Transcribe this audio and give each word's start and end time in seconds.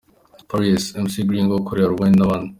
Paris, 0.49 0.83
Mc 1.03 1.13
Gringoo 1.27 1.59
ukorera 1.61 1.91
Rouen 1.91 2.13
n'abandi. 2.17 2.49